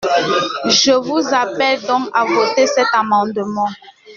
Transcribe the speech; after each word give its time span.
Je 0.65 0.93
vous 0.93 1.21
appelle 1.31 1.79
donc 1.83 2.09
à 2.11 2.25
voter 2.25 2.65
cet 2.65 2.87
amendement. 2.91 3.69